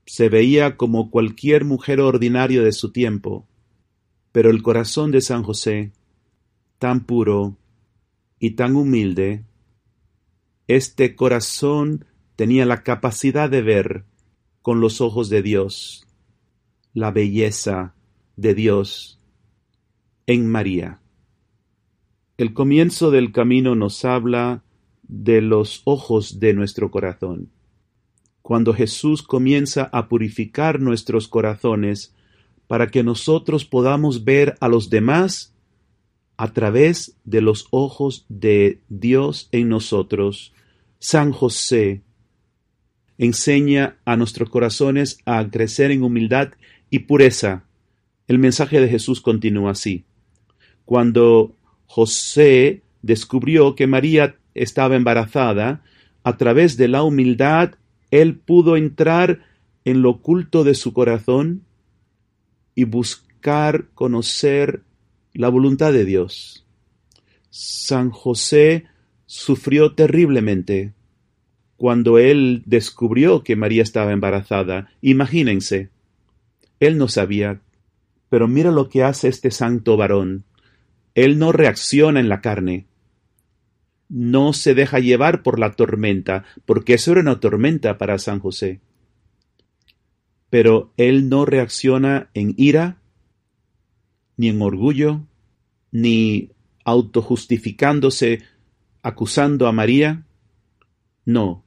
se 0.07 0.29
veía 0.29 0.77
como 0.77 1.11
cualquier 1.11 1.65
mujer 1.65 2.01
ordinaria 2.01 2.63
de 2.63 2.73
su 2.73 2.93
tiempo, 2.93 3.47
pero 4.31 4.51
el 4.51 4.63
corazón 4.63 5.11
de 5.11 5.21
San 5.21 5.43
José, 5.43 5.91
tan 6.79 7.05
puro 7.05 7.57
y 8.47 8.51
tan 8.53 8.77
humilde, 8.77 9.43
este 10.69 11.17
corazón 11.17 12.05
tenía 12.37 12.65
la 12.65 12.85
capacidad 12.85 13.51
de 13.51 13.61
ver 13.61 14.05
con 14.63 14.81
los 14.81 15.01
ojos 15.01 15.29
de 15.31 15.43
Dios 15.43 16.07
la 16.95 17.11
belleza 17.11 17.97
de 18.37 18.55
Dios 18.55 19.21
en 20.29 20.47
María. 20.47 21.01
El 22.39 22.55
comienzo 22.55 23.11
del 23.11 23.33
camino 23.33 23.75
nos 23.75 24.05
habla 24.05 24.63
de 25.03 25.43
los 25.43 25.83
ojos 25.85 26.39
de 26.39 26.55
nuestro 26.55 26.93
corazón. 26.93 27.51
Cuando 28.43 28.75
Jesús 28.75 29.25
comienza 29.25 29.91
a 29.93 30.07
purificar 30.09 30.81
nuestros 30.81 31.27
corazones 31.27 32.15
para 32.69 32.87
que 32.87 33.03
nosotros 33.03 33.65
podamos 33.65 34.23
ver 34.23 34.57
a 34.61 34.69
los 34.69 34.89
demás 34.89 35.56
a 36.37 36.53
través 36.53 37.17
de 37.25 37.41
los 37.41 37.67
ojos 37.71 38.27
de 38.29 38.81
Dios 38.89 39.49
en 39.53 39.69
nosotros, 39.69 40.53
San 40.99 41.33
José 41.33 42.03
enseña 43.19 43.97
a 44.05 44.17
nuestros 44.17 44.51
corazones 44.51 45.19
a 45.25 45.49
crecer 45.49 45.91
en 45.91 46.03
humildad 46.03 46.51
y 46.91 47.01
pureza. 47.01 47.65
El 48.29 48.39
mensaje 48.39 48.81
de 48.81 48.89
Jesús 48.89 49.21
continúa 49.21 49.71
así. 49.71 50.05
Cuando 50.85 51.57
José 51.87 52.83
descubrió 53.03 53.75
que 53.75 53.87
María 53.87 54.37
estaba 54.55 54.97
embarazada, 54.97 55.83
a 56.23 56.37
través 56.37 56.77
de 56.77 56.89
la 56.89 57.03
humildad, 57.03 57.75
él 58.11 58.37
pudo 58.37 58.77
entrar 58.77 59.41
en 59.85 60.03
lo 60.03 60.11
oculto 60.11 60.65
de 60.65 60.75
su 60.75 60.93
corazón 60.93 61.63
y 62.75 62.85
buscar 62.85 63.87
conocer 63.95 64.83
la 65.37 65.49
voluntad 65.49 65.93
de 65.93 66.05
Dios. 66.05 66.67
San 67.51 68.11
José 68.11 68.85
sufrió 69.27 69.95
terriblemente 69.95 70.93
cuando 71.77 72.19
él 72.19 72.63
descubrió 72.67 73.43
que 73.43 73.57
María 73.57 73.83
estaba 73.83 74.13
embarazada. 74.13 74.89
Imagínense, 75.03 75.91
él 76.81 76.99
no 76.99 77.09
sabía, 77.09 77.61
pero 78.29 78.49
mira 78.49 78.71
lo 78.71 78.89
que 78.89 79.03
hace 79.03 79.29
este 79.29 79.51
santo 79.51 79.97
varón. 79.97 80.45
Él 81.15 81.39
no 81.39 81.53
reacciona 81.53 82.21
en 82.21 82.29
la 82.29 82.41
carne, 82.41 82.87
no 84.09 84.53
se 84.53 84.75
deja 84.75 84.99
llevar 84.99 85.43
por 85.43 85.59
la 85.59 85.73
tormenta, 85.73 86.45
porque 86.65 86.95
eso 86.95 87.13
era 87.13 87.21
una 87.21 87.41
tormenta 87.41 87.99
para 87.99 88.19
San 88.19 88.41
José. 88.41 88.81
Pero 90.51 90.93
él 90.97 91.29
no 91.29 91.45
reacciona 91.45 92.31
en 92.35 92.55
ira, 92.57 92.99
ni 94.37 94.49
en 94.49 94.63
orgullo, 94.63 95.27
ni 95.93 96.51
autojustificándose, 96.85 98.43
acusando 99.03 99.67
a 99.67 99.73
María. 99.73 100.27
No, 101.25 101.65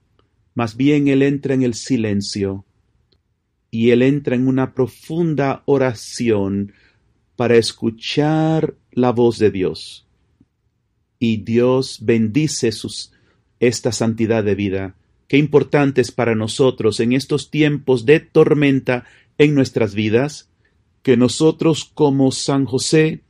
más 0.54 0.76
bien 0.78 1.08
él 1.08 1.22
entra 1.22 1.54
en 1.54 1.64
el 1.64 1.74
silencio 1.74 2.66
y 3.72 3.92
él 3.92 4.02
entra 4.02 4.36
en 4.36 4.48
una 4.48 4.74
profunda 4.74 5.64
oración 5.66 6.74
para 7.36 7.56
escuchar 7.56 8.76
la 8.92 9.12
voz 9.12 9.40
de 9.40 9.52
Dios 9.52 10.10
y 11.20 11.38
Dios 11.38 12.00
bendice 12.02 12.72
sus, 12.72 13.12
esta 13.60 13.92
santidad 13.92 14.44
de 14.44 14.56
vida. 14.56 14.96
Qué 15.28 15.38
importante 15.38 16.02
es 16.02 16.12
para 16.12 16.34
nosotros 16.34 17.00
en 17.02 17.14
estos 17.14 17.52
tiempos 17.52 18.06
de 18.06 18.22
tormenta 18.22 19.06
en 19.38 19.54
nuestras 19.54 19.94
vidas, 19.94 20.49
que 21.10 21.18
nosotros 21.18 21.90
como 21.92 22.32
San 22.32 22.66
José 22.66 23.24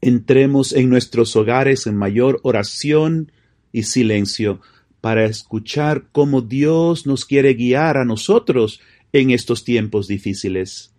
entremos 0.00 0.72
en 0.72 0.90
nuestros 0.90 1.36
hogares 1.36 1.86
en 1.86 1.94
mayor 1.96 2.40
oración 2.42 3.30
y 3.70 3.84
silencio 3.84 4.60
para 5.00 5.24
escuchar 5.24 6.08
cómo 6.10 6.40
Dios 6.40 7.06
nos 7.06 7.24
quiere 7.24 7.54
guiar 7.54 7.96
a 7.96 8.04
nosotros 8.04 8.80
en 9.12 9.30
estos 9.30 9.62
tiempos 9.62 10.08
difíciles. 10.08 10.96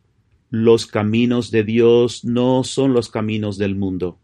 Los 0.49 0.87
caminos 0.87 1.51
de 1.51 1.65
Dios 1.65 2.23
no 2.23 2.63
son 2.63 2.93
los 2.93 3.09
caminos 3.09 3.57
del 3.57 3.75
mundo 3.75 4.17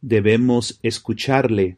debemos 0.00 0.80
escucharle. 0.82 1.76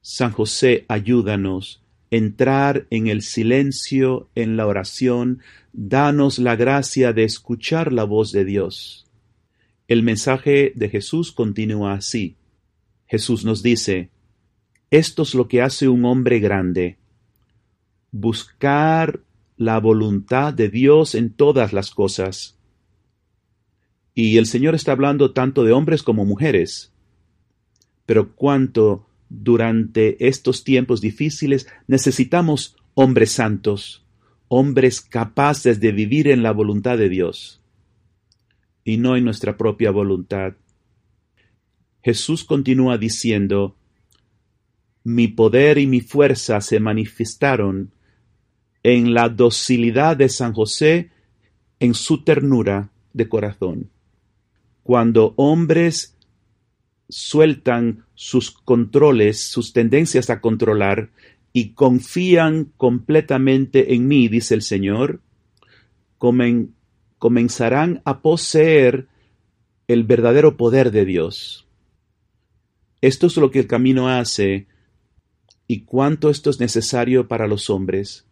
San 0.00 0.32
José, 0.32 0.86
ayúdanos 0.88 1.83
entrar 2.16 2.86
en 2.90 3.06
el 3.06 3.22
silencio, 3.22 4.28
en 4.34 4.56
la 4.56 4.66
oración, 4.66 5.40
danos 5.72 6.38
la 6.38 6.56
gracia 6.56 7.12
de 7.12 7.24
escuchar 7.24 7.92
la 7.92 8.04
voz 8.04 8.32
de 8.32 8.44
Dios. 8.44 9.06
El 9.88 10.02
mensaje 10.02 10.72
de 10.74 10.88
Jesús 10.88 11.32
continúa 11.32 11.94
así. 11.94 12.36
Jesús 13.06 13.44
nos 13.44 13.62
dice, 13.62 14.10
esto 14.90 15.22
es 15.22 15.34
lo 15.34 15.48
que 15.48 15.62
hace 15.62 15.88
un 15.88 16.04
hombre 16.04 16.40
grande, 16.40 16.98
buscar 18.12 19.20
la 19.56 19.78
voluntad 19.78 20.54
de 20.54 20.68
Dios 20.68 21.14
en 21.14 21.30
todas 21.30 21.72
las 21.72 21.90
cosas. 21.90 22.56
Y 24.14 24.38
el 24.38 24.46
Señor 24.46 24.74
está 24.74 24.92
hablando 24.92 25.32
tanto 25.32 25.64
de 25.64 25.72
hombres 25.72 26.02
como 26.02 26.24
mujeres 26.24 26.94
pero 28.06 28.34
cuánto 28.34 29.06
durante 29.28 30.26
estos 30.26 30.64
tiempos 30.64 31.00
difíciles 31.00 31.66
necesitamos 31.86 32.76
hombres 32.94 33.32
santos, 33.32 34.04
hombres 34.48 35.00
capaces 35.00 35.80
de 35.80 35.92
vivir 35.92 36.28
en 36.28 36.42
la 36.42 36.52
voluntad 36.52 36.98
de 36.98 37.08
Dios 37.08 37.60
y 38.84 38.98
no 38.98 39.16
en 39.16 39.24
nuestra 39.24 39.56
propia 39.56 39.90
voluntad. 39.90 40.54
Jesús 42.02 42.44
continúa 42.44 42.98
diciendo, 42.98 43.76
Mi 45.02 45.28
poder 45.28 45.78
y 45.78 45.86
mi 45.86 46.00
fuerza 46.00 46.60
se 46.60 46.78
manifestaron 46.78 47.92
en 48.82 49.14
la 49.14 49.30
docilidad 49.30 50.16
de 50.16 50.28
San 50.28 50.52
José, 50.52 51.10
en 51.80 51.94
su 51.94 52.22
ternura 52.22 52.90
de 53.14 53.28
corazón. 53.28 53.90
Cuando 54.82 55.32
hombres 55.36 56.16
sueltan 57.08 58.03
sus 58.14 58.50
controles, 58.50 59.44
sus 59.44 59.72
tendencias 59.72 60.30
a 60.30 60.40
controlar, 60.40 61.10
y 61.52 61.70
confían 61.70 62.72
completamente 62.76 63.94
en 63.94 64.08
mí, 64.08 64.28
dice 64.28 64.54
el 64.54 64.62
Señor, 64.62 65.20
comenzarán 67.18 68.02
a 68.04 68.20
poseer 68.20 69.06
el 69.86 70.04
verdadero 70.04 70.56
poder 70.56 70.90
de 70.90 71.04
Dios. 71.04 71.66
Esto 73.00 73.26
es 73.26 73.36
lo 73.36 73.50
que 73.50 73.60
el 73.60 73.66
camino 73.66 74.08
hace 74.08 74.66
y 75.66 75.80
cuánto 75.82 76.30
esto 76.30 76.50
es 76.50 76.58
necesario 76.58 77.28
para 77.28 77.46
los 77.46 77.70
hombres, 77.70 78.26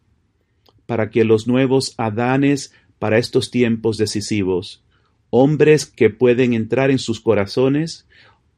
para 0.86 1.10
que 1.10 1.24
los 1.24 1.46
nuevos 1.46 1.94
Adanes 1.98 2.72
para 2.98 3.18
estos 3.18 3.50
tiempos 3.50 3.98
decisivos, 3.98 4.82
hombres 5.30 5.86
que 5.86 6.10
pueden 6.10 6.54
entrar 6.54 6.90
en 6.90 6.98
sus 6.98 7.20
corazones, 7.20 8.06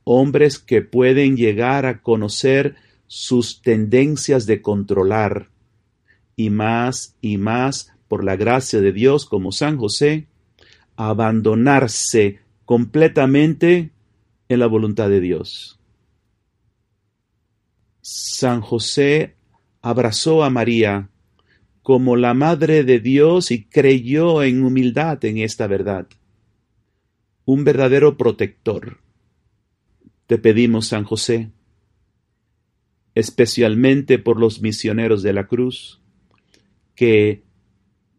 hombres 0.04 0.58
que 0.58 0.82
pueden 0.82 1.37
llegar 1.37 1.87
a 1.87 2.00
conocer 2.02 2.76
sus 3.06 3.62
tendencias 3.62 4.46
de 4.46 4.62
controlar, 4.62 5.49
y 6.37 6.50
más 6.50 7.16
y 7.20 7.38
más 7.38 7.92
por 8.08 8.25
la 8.25 8.37
gracia 8.37 8.80
de 8.80 8.92
Dios 8.92 9.26
como 9.26 9.52
San 9.52 9.78
José, 9.78 10.26
abandonarse 10.96 12.40
completamente 12.64 13.90
en 14.49 14.58
la 14.58 14.66
voluntad 14.66 15.08
de 15.08 15.20
Dios. 15.20 15.78
San 18.00 18.61
José 18.61 19.34
abrazó 19.80 20.44
a 20.44 20.50
María 20.50 21.08
como 21.82 22.16
la 22.16 22.34
Madre 22.34 22.84
de 22.84 23.00
Dios 23.00 23.50
y 23.50 23.64
creyó 23.64 24.42
en 24.42 24.64
humildad 24.64 25.23
en 25.25 25.38
esta 25.38 25.66
verdad. 25.66 26.06
Un 27.44 27.64
verdadero 27.64 28.16
protector. 28.16 29.03
Te 30.26 30.38
pedimos, 30.38 30.87
San 30.88 31.04
José, 31.04 31.50
especialmente 33.14 34.19
por 34.19 34.40
los 34.40 34.61
misioneros 34.61 35.23
de 35.23 35.33
la 35.33 35.47
cruz, 35.47 36.00
que 36.95 37.45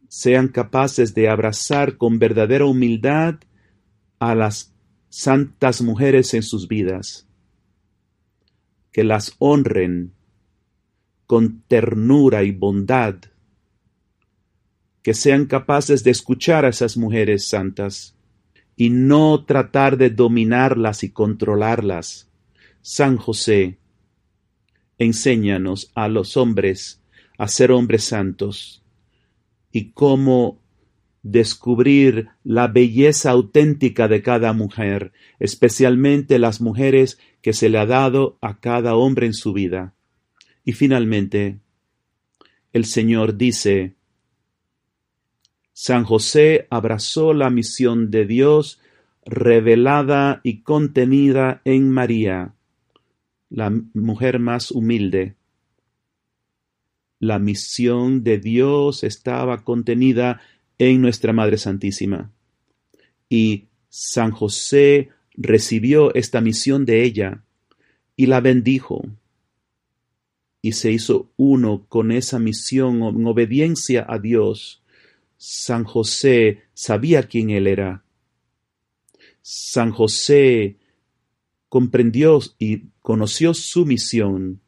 sean 0.07 0.47
capaces 0.47 1.13
de 1.13 1.29
abrazar 1.29 1.97
con 1.97 2.19
verdadera 2.19 2.65
humildad 2.65 3.35
a 4.19 4.35
las 4.35 4.73
santas 5.09 5.81
mujeres 5.81 6.33
en 6.33 6.43
sus 6.43 6.67
vidas 6.67 7.25
que 8.95 9.03
las 9.03 9.35
honren 9.39 10.13
con 11.25 11.63
ternura 11.67 12.43
y 12.43 12.51
bondad, 12.51 13.15
que 15.01 15.13
sean 15.13 15.47
capaces 15.47 16.05
de 16.05 16.11
escuchar 16.11 16.63
a 16.63 16.69
esas 16.69 16.95
mujeres 16.95 17.45
santas 17.45 18.15
y 18.75 18.89
no 18.89 19.45
tratar 19.45 19.97
de 19.97 20.09
dominarlas 20.09 21.03
y 21.03 21.11
controlarlas. 21.11 22.29
San 22.81 23.17
José, 23.17 23.77
enséñanos 24.97 25.91
a 25.95 26.07
los 26.07 26.37
hombres 26.37 27.01
a 27.37 27.47
ser 27.47 27.71
hombres 27.71 28.03
santos 28.03 28.83
y 29.71 29.91
cómo 29.91 30.61
descubrir 31.23 32.29
la 32.43 32.67
belleza 32.67 33.31
auténtica 33.31 34.07
de 34.07 34.21
cada 34.21 34.53
mujer, 34.53 35.11
especialmente 35.39 36.37
las 36.37 36.61
mujeres 36.61 37.17
que 37.41 37.51
se 37.51 37.67
le 37.69 37.79
ha 37.79 37.85
dado 37.85 38.37
a 38.41 38.59
cada 38.59 38.95
hombre 38.95 39.25
en 39.25 39.33
su 39.33 39.51
vida. 39.51 39.95
Y 40.63 40.73
finalmente, 40.73 41.59
el 42.73 42.85
Señor 42.85 43.37
dice, 43.37 43.94
San 45.77 46.05
José 46.05 46.67
abrazó 46.69 47.33
la 47.33 47.49
misión 47.49 48.09
de 48.09 48.25
Dios 48.25 48.79
revelada 49.25 50.39
y 50.41 50.61
contenida 50.61 51.61
en 51.65 51.89
María, 51.89 52.53
la 53.49 53.73
mujer 53.93 54.39
más 54.39 54.71
humilde. 54.71 55.35
La 57.19 57.39
misión 57.39 58.23
de 58.23 58.37
Dios 58.37 59.03
estaba 59.03 59.65
contenida 59.65 60.39
en 60.77 61.01
nuestra 61.01 61.33
Madre 61.33 61.57
Santísima. 61.57 62.31
Y 63.27 63.65
San 63.89 64.31
José 64.31 65.09
recibió 65.33 66.15
esta 66.15 66.39
misión 66.39 66.85
de 66.85 67.03
ella 67.03 67.43
y 68.15 68.27
la 68.27 68.39
bendijo 68.39 69.03
y 70.61 70.71
se 70.71 70.93
hizo 70.93 71.33
uno 71.35 71.85
con 71.89 72.13
esa 72.13 72.39
misión 72.39 73.03
en 73.03 73.27
obediencia 73.27 74.05
a 74.07 74.19
Dios. 74.19 74.81
San 75.37 75.83
José 75.83 76.63
sabía 76.73 77.23
quién 77.23 77.49
él 77.49 77.67
era. 77.67 78.03
San 79.41 79.91
José 79.91 80.77
comprendió 81.69 82.39
y 82.57 82.87
conoció 83.01 83.53
su 83.53 83.85
misión. 83.85 84.61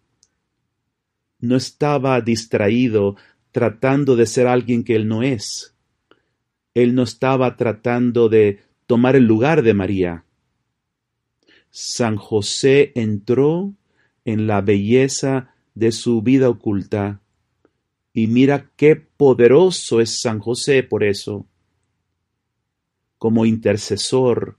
No 1.39 1.55
estaba 1.55 2.19
distraído 2.21 3.15
tratando 3.51 4.15
de 4.15 4.25
ser 4.25 4.47
alguien 4.47 4.83
que 4.83 4.95
él 4.95 5.07
no 5.07 5.23
es. 5.23 5.75
Él 6.73 6.93
no 6.93 7.03
estaba 7.03 7.55
tratando 7.57 8.29
de 8.29 8.59
tomar 8.85 9.15
el 9.15 9.23
lugar 9.23 9.63
de 9.63 9.73
María. 9.73 10.25
San 11.69 12.15
José 12.17 12.91
entró 12.95 13.73
en 14.25 14.47
la 14.47 14.61
belleza 14.61 15.55
de 15.73 15.91
su 15.91 16.21
vida 16.21 16.49
oculta. 16.49 17.21
Y 18.17 18.25
mira 18.25 18.71
qué 18.75 18.95
poderoso 18.95 20.01
es 20.01 20.19
San 20.21 20.39
José 20.39 20.81
por 20.81 21.03
eso. 21.03 21.45
Como 23.19 23.45
intercesor, 23.45 24.57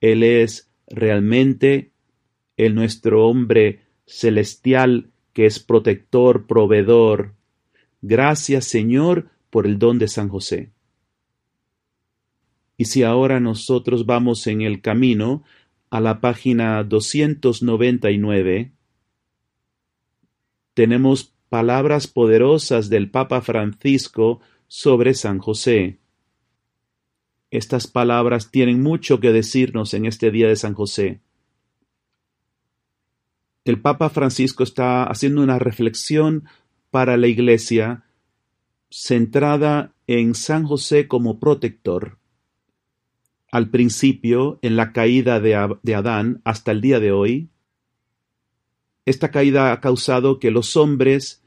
Él 0.00 0.24
es 0.24 0.72
realmente 0.88 1.92
el 2.56 2.74
nuestro 2.74 3.28
hombre 3.28 3.82
celestial 4.06 5.12
que 5.32 5.46
es 5.46 5.60
protector, 5.60 6.48
proveedor. 6.48 7.36
Gracias 8.02 8.64
Señor 8.64 9.30
por 9.50 9.66
el 9.66 9.78
don 9.78 10.00
de 10.00 10.08
San 10.08 10.28
José. 10.28 10.72
Y 12.76 12.86
si 12.86 13.04
ahora 13.04 13.38
nosotros 13.38 14.04
vamos 14.04 14.48
en 14.48 14.62
el 14.62 14.80
camino 14.80 15.44
a 15.90 16.00
la 16.00 16.20
página 16.20 16.82
299, 16.82 18.72
tenemos 20.74 21.35
palabras 21.48 22.06
poderosas 22.06 22.88
del 22.88 23.10
Papa 23.10 23.40
Francisco 23.40 24.40
sobre 24.66 25.14
San 25.14 25.38
José. 25.38 25.98
Estas 27.50 27.86
palabras 27.86 28.50
tienen 28.50 28.82
mucho 28.82 29.20
que 29.20 29.32
decirnos 29.32 29.94
en 29.94 30.06
este 30.06 30.30
día 30.30 30.48
de 30.48 30.56
San 30.56 30.74
José. 30.74 31.20
El 33.64 33.80
Papa 33.80 34.10
Francisco 34.10 34.62
está 34.62 35.04
haciendo 35.04 35.42
una 35.42 35.58
reflexión 35.58 36.44
para 36.90 37.16
la 37.16 37.26
Iglesia 37.26 38.04
centrada 38.90 39.92
en 40.06 40.34
San 40.34 40.64
José 40.64 41.08
como 41.08 41.40
protector 41.40 42.18
al 43.56 43.70
principio, 43.70 44.58
en 44.60 44.76
la 44.76 44.92
caída 44.92 45.40
de, 45.40 45.54
Adán, 45.94 46.42
hasta 46.44 46.72
el 46.72 46.82
día 46.82 47.00
de 47.00 47.12
hoy, 47.12 47.48
esta 49.06 49.30
caída 49.30 49.72
ha 49.72 49.80
causado 49.80 50.40
que 50.40 50.50
los 50.50 50.76
hombres 50.76 51.40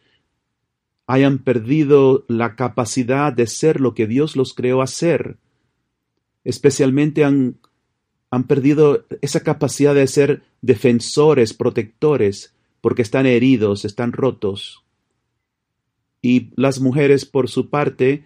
hayan 1.05 1.39
perdido 1.39 2.25
la 2.27 2.55
capacidad 2.55 3.33
de 3.33 3.47
ser 3.47 3.81
lo 3.81 3.93
que 3.93 4.07
Dios 4.07 4.35
los 4.35 4.53
creó 4.53 4.81
a 4.81 4.87
ser. 4.87 5.37
Especialmente 6.43 7.25
han, 7.25 7.57
han 8.31 8.45
perdido 8.45 9.05
esa 9.21 9.41
capacidad 9.41 9.93
de 9.93 10.07
ser 10.07 10.43
defensores, 10.61 11.53
protectores, 11.53 12.53
porque 12.79 13.01
están 13.01 13.25
heridos, 13.25 13.83
están 13.83 14.13
rotos. 14.13 14.85
Y 16.21 16.51
las 16.55 16.79
mujeres, 16.79 17.25
por 17.25 17.49
su 17.49 17.69
parte, 17.69 18.23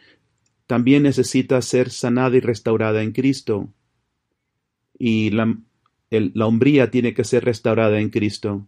también 0.68 1.04
necesita 1.04 1.62
ser 1.62 1.90
sanada 1.90 2.38
y 2.38 2.40
restaurada 2.40 3.02
en 3.02 3.14
Cristo. 3.14 3.70
Y 5.00 5.32
la, 5.32 5.58
la 6.12 6.46
hombría 6.46 6.92
tiene 6.92 7.14
que 7.14 7.24
ser 7.24 7.46
restaurada 7.46 8.00
en 8.00 8.10
Cristo. 8.10 8.68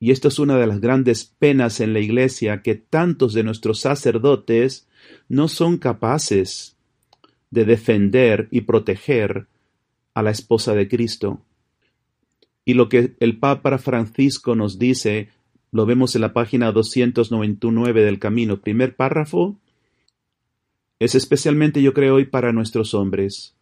Y 0.00 0.10
esto 0.10 0.28
es 0.28 0.38
una 0.38 0.56
de 0.58 0.66
las 0.66 0.80
grandes 0.80 1.24
penas 1.24 1.80
en 1.80 1.92
la 1.92 2.00
Iglesia, 2.00 2.62
que 2.62 2.74
tantos 2.74 3.32
de 3.32 3.42
nuestros 3.42 3.80
sacerdotes 3.80 4.88
no 5.28 5.48
son 5.48 5.78
capaces 5.78 6.76
de 7.50 7.64
defender 7.64 8.48
y 8.50 8.62
proteger 8.62 9.46
a 10.12 10.22
la 10.22 10.30
esposa 10.30 10.74
de 10.74 10.88
Cristo. 10.88 11.42
Y 12.64 12.74
lo 12.74 12.88
que 12.88 13.14
el 13.20 13.38
Papa 13.38 13.78
Francisco 13.78 14.54
nos 14.54 14.78
dice, 14.78 15.28
lo 15.70 15.86
vemos 15.86 16.14
en 16.14 16.22
la 16.22 16.32
página 16.32 16.72
299 16.72 18.04
del 18.04 18.18
Camino, 18.18 18.60
primer 18.60 18.96
párrafo, 18.96 19.58
es 20.98 21.14
especialmente, 21.14 21.82
yo 21.82 21.92
creo, 21.92 22.14
hoy 22.14 22.24
para 22.24 22.52
nuestros 22.52 22.94
hombres. 22.94 23.56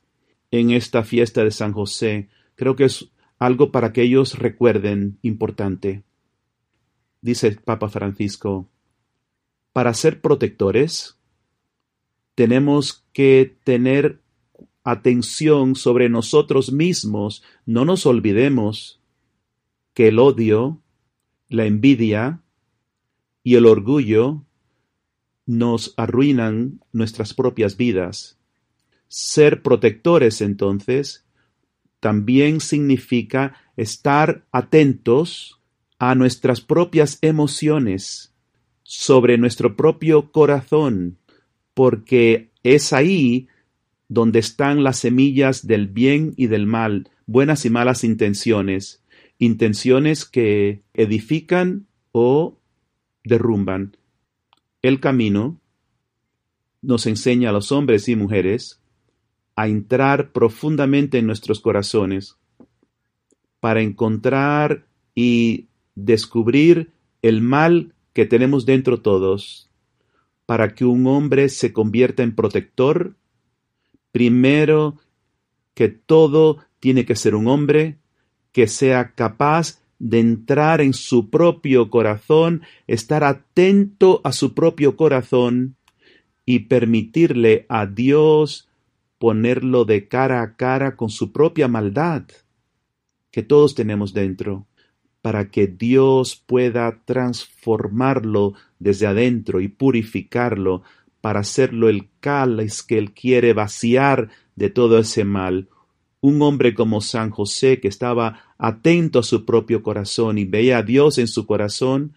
En 0.51 0.71
esta 0.71 1.03
fiesta 1.03 1.42
de 1.42 1.51
San 1.51 1.73
José, 1.73 2.29
creo 2.55 2.77
que 2.77 2.85
es 2.85 3.09
algo 3.38 3.73
para 3.73 3.92
que 3.92 4.03
ellos 4.03 4.38
recuerden 4.38 5.18
importante. 5.23 6.03
Dice 7.22 7.46
el 7.46 7.58
Papa 7.58 7.88
Francisco, 7.88 8.68
para 9.72 9.94
ser 9.94 10.20
protectores, 10.20 11.16
tenemos 12.35 13.04
que 13.12 13.56
tener 13.62 14.20
atención 14.82 15.76
sobre 15.76 16.08
nosotros 16.08 16.72
mismos. 16.72 17.44
No 17.64 17.85
nos 17.85 18.06
olvidemos 18.06 19.00
que 19.94 20.08
el 20.08 20.18
odio, 20.18 20.80
la 21.48 21.64
envidia 21.66 22.40
y 23.44 23.54
el 23.54 23.66
orgullo 23.66 24.44
nos 25.46 25.94
arruinan 25.96 26.80
nuestras 26.92 27.35
propias 27.35 27.76
vidas. 27.76 28.37
Ser 29.06 29.62
protectores, 29.62 30.40
entonces, 30.40 31.24
también 32.00 32.61
significa 32.61 33.54
estar 33.76 34.44
atentos 34.50 35.62
a 36.02 36.16
nuestras 36.16 36.60
propias 36.60 37.18
emociones, 37.20 38.34
sobre 38.82 39.38
nuestro 39.38 39.76
propio 39.76 40.32
corazón, 40.32 41.18
porque 41.74 42.50
es 42.64 42.92
ahí 42.92 43.46
donde 44.08 44.40
están 44.40 44.82
las 44.82 44.98
semillas 44.98 45.64
del 45.64 45.86
bien 45.86 46.34
y 46.36 46.48
del 46.48 46.66
mal, 46.66 47.08
buenas 47.26 47.64
y 47.66 47.70
malas 47.70 48.02
intenciones, 48.02 49.04
intenciones 49.38 50.24
que 50.24 50.82
edifican 50.92 51.86
o 52.10 52.58
derrumban. 53.22 53.96
El 54.82 54.98
camino 54.98 55.60
nos 56.80 57.06
enseña 57.06 57.50
a 57.50 57.52
los 57.52 57.70
hombres 57.70 58.08
y 58.08 58.16
mujeres 58.16 58.82
a 59.54 59.68
entrar 59.68 60.32
profundamente 60.32 61.18
en 61.18 61.28
nuestros 61.28 61.60
corazones 61.60 62.38
para 63.60 63.82
encontrar 63.82 64.88
y 65.14 65.68
descubrir 65.94 66.90
el 67.22 67.40
mal 67.40 67.94
que 68.12 68.26
tenemos 68.26 68.66
dentro 68.66 69.00
todos, 69.00 69.70
para 70.46 70.74
que 70.74 70.85
un 70.85 71.07
hombre 71.07 71.48
se 71.48 71.72
convierta 71.72 72.22
en 72.22 72.35
protector 72.35 73.16
Primero 74.12 74.98
que 75.74 75.88
todo 75.88 76.59
tiene 76.78 77.07
que 77.07 77.16
ser 77.16 77.35
un 77.35 77.48
hombre 77.48 77.96
que 78.52 78.68
sea 78.68 79.12
capaz 79.14 79.81
de 79.98 80.20
entrar 80.20 80.83
en 80.83 80.92
su 80.92 81.31
propio 81.31 81.88
corazón, 81.88 82.62
estar 82.87 83.24
atento 83.24 84.20
a 84.22 84.33
su 84.33 84.52
propio 84.52 84.96
corazón 84.96 85.76
y 86.44 86.61
permitirle 86.61 87.64
a 87.68 87.87
Dios 87.87 88.68
ponerlo 89.18 89.85
de 89.85 90.09
cara 90.09 90.42
a 90.42 90.57
cara 90.57 90.96
con 90.96 91.09
su 91.09 91.33
propia 91.33 91.68
maldad 91.68 92.24
que 93.31 93.42
todos 93.42 93.74
tenemos 93.74 94.12
dentro, 94.12 94.66
para 95.22 95.50
que 95.50 95.68
Dios 95.68 96.37
pueda 96.37 97.00
transformarlo 97.04 98.54
desde 98.80 99.06
adentro 99.06 99.61
y 99.61 99.68
purificarlo 99.68 100.82
para 101.20 101.40
hacerlo 101.40 101.88
el 101.88 102.08
cáliz 102.20 102.82
que 102.82 102.98
él 102.98 103.12
quiere 103.12 103.52
vaciar 103.52 104.30
de 104.56 104.68
todo 104.68 104.98
ese 104.98 105.24
mal. 105.24 105.68
Un 106.20 106.42
hombre 106.42 106.74
como 106.74 107.00
San 107.00 107.30
José, 107.30 107.80
que 107.80 107.88
estaba 107.88 108.54
atento 108.58 109.20
a 109.20 109.22
su 109.22 109.44
propio 109.44 109.82
corazón 109.82 110.38
y 110.38 110.44
veía 110.44 110.78
a 110.78 110.82
Dios 110.82 111.18
en 111.18 111.28
su 111.28 111.46
corazón, 111.46 112.14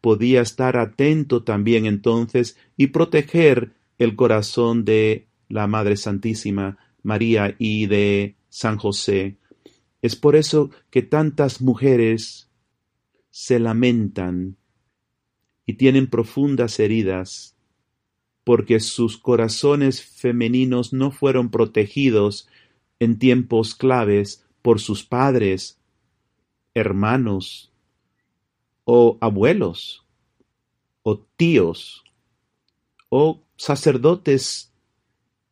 podía 0.00 0.40
estar 0.40 0.76
atento 0.76 1.44
también 1.44 1.86
entonces 1.86 2.56
y 2.76 2.88
proteger 2.88 3.72
el 3.98 4.16
corazón 4.16 4.84
de 4.84 5.26
la 5.48 5.66
Madre 5.66 5.96
Santísima 5.96 6.78
María 7.02 7.54
y 7.58 7.86
de 7.86 8.34
San 8.48 8.76
José. 8.76 9.36
Es 10.02 10.16
por 10.16 10.36
eso 10.36 10.70
que 10.90 11.02
tantas 11.02 11.60
mujeres 11.60 12.50
se 13.30 13.58
lamentan 13.58 14.56
y 15.66 15.74
tienen 15.74 16.08
profundas 16.08 16.80
heridas 16.80 17.56
porque 18.44 18.80
sus 18.80 19.18
corazones 19.18 20.02
femeninos 20.02 20.92
no 20.92 21.10
fueron 21.10 21.50
protegidos 21.50 22.48
en 22.98 23.18
tiempos 23.18 23.74
claves 23.74 24.44
por 24.62 24.80
sus 24.80 25.04
padres, 25.04 25.78
hermanos, 26.74 27.72
o 28.84 29.18
abuelos, 29.20 30.04
o 31.02 31.18
tíos, 31.36 32.04
o 33.08 33.42
sacerdotes, 33.56 34.72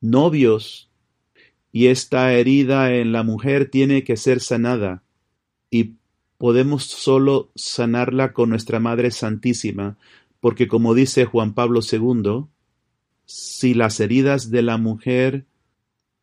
novios, 0.01 0.88
y 1.73 1.87
esta 1.87 2.33
herida 2.33 2.95
en 2.95 3.13
la 3.13 3.23
mujer 3.23 3.71
tiene 3.71 4.05
que 4.05 4.17
ser 4.17 4.41
sanada, 4.41 5.03
y 5.71 5.95
podemos 6.39 6.85
solo 6.85 7.51
sanarla 7.55 8.33
con 8.33 8.51
nuestra 8.51 8.81
Madre 8.81 9.11
Santísima, 9.11 9.99
porque 10.41 10.69
como 10.69 10.95
dice 10.95 11.25
Juan 11.25 11.53
Pablo 11.53 11.81
II, 11.81 12.47
si 13.27 13.75
las 13.75 14.01
heridas 14.01 14.51
de 14.51 14.63
la 14.63 14.79
mujer, 14.79 15.45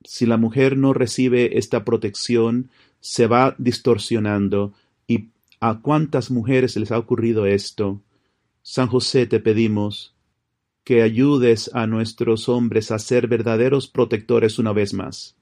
si 0.04 0.26
la 0.26 0.38
mujer 0.38 0.78
no 0.78 0.94
recibe 0.94 1.58
esta 1.58 1.84
protección, 1.84 2.72
se 3.00 3.28
va 3.28 3.54
distorsionando. 3.60 4.74
¿Y 5.08 5.30
a 5.60 5.82
cuántas 5.82 6.32
mujeres 6.32 6.76
les 6.78 6.92
ha 6.92 6.98
ocurrido 6.98 7.46
esto? 7.46 8.02
San 8.64 8.88
José, 8.88 9.28
te 9.28 9.40
pedimos 9.40 10.15
que 10.86 11.02
ayudes 11.02 11.72
a 11.74 11.88
nuestros 11.88 12.48
hombres 12.48 12.92
a 12.92 13.00
ser 13.00 13.28
verdaderos 13.28 13.88
protectores 13.88 14.60
una 14.60 14.72
vez 14.72 14.94
más. 14.94 15.36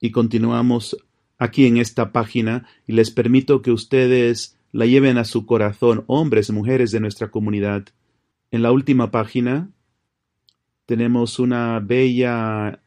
Y 0.00 0.12
continuamos 0.12 0.96
aquí 1.38 1.66
en 1.66 1.78
esta 1.78 2.12
página 2.12 2.68
y 2.86 2.92
les 2.92 3.10
permito 3.10 3.62
que 3.62 3.72
ustedes 3.72 4.56
la 4.70 4.84
lleven 4.84 5.16
a 5.16 5.24
su 5.24 5.46
corazón, 5.46 6.04
hombres 6.06 6.50
y 6.50 6.52
mujeres 6.52 6.90
de 6.92 7.00
nuestra 7.00 7.30
comunidad. 7.30 7.86
En 8.50 8.62
la 8.62 8.70
última 8.70 9.10
página 9.10 9.70
tenemos 10.84 11.38
una 11.38 11.80
bella 11.80 12.82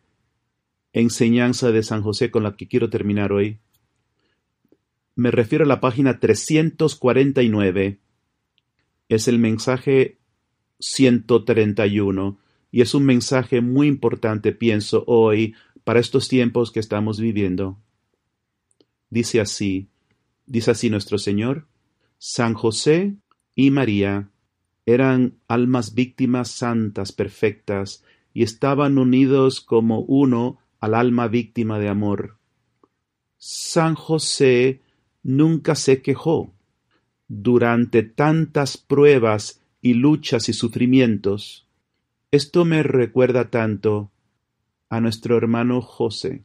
enseñanza 0.93 1.71
de 1.71 1.81
San 1.81 2.03
José 2.03 2.29
con 2.29 2.43
la 2.43 2.55
que 2.55 2.67
quiero 2.67 2.91
terminar 2.91 3.31
hoy. 3.33 3.57
Me 5.15 5.31
refiero 5.31 5.65
a 5.65 5.67
la 5.67 5.79
página 5.79 6.19
349. 6.19 7.97
Es 9.09 9.27
el 9.27 9.39
mensaje 9.39 10.20
131 10.81 12.37
y 12.71 12.81
es 12.81 12.93
un 12.93 13.05
mensaje 13.05 13.61
muy 13.61 13.87
importante, 13.87 14.51
pienso, 14.51 15.03
hoy 15.07 15.55
para 15.83 15.99
estos 15.99 16.27
tiempos 16.27 16.71
que 16.71 16.79
estamos 16.79 17.19
viviendo. 17.19 17.77
Dice 19.09 19.41
así, 19.41 19.87
dice 20.45 20.71
así 20.71 20.89
nuestro 20.89 21.17
Señor, 21.17 21.67
San 22.17 22.53
José 22.53 23.15
y 23.55 23.71
María 23.71 24.29
eran 24.85 25.35
almas 25.47 25.93
víctimas 25.93 26.49
santas 26.49 27.11
perfectas 27.11 28.03
y 28.33 28.43
estaban 28.43 28.97
unidos 28.97 29.61
como 29.61 29.99
uno 30.01 30.59
al 30.79 30.95
alma 30.95 31.27
víctima 31.27 31.79
de 31.79 31.89
amor. 31.89 32.37
San 33.37 33.95
José 33.95 34.81
nunca 35.23 35.75
se 35.75 36.01
quejó 36.01 36.53
durante 37.27 38.03
tantas 38.03 38.77
pruebas 38.77 39.60
y 39.81 39.95
luchas 39.95 40.49
y 40.49 40.53
sufrimientos. 40.53 41.67
Esto 42.31 42.65
me 42.65 42.83
recuerda 42.83 43.49
tanto 43.49 44.11
a 44.89 45.01
nuestro 45.01 45.37
hermano 45.37 45.81
José. 45.81 46.43